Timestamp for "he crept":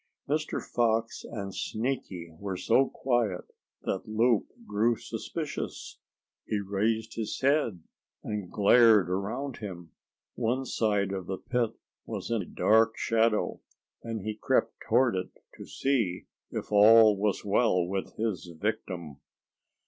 14.23-14.73